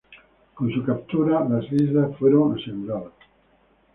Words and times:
Con 0.55 0.71
su 0.73 0.83
captura, 0.83 1.47
las 1.47 1.71
islas 1.71 2.17
fueron 2.17 2.57
aseguradas. 2.59 3.11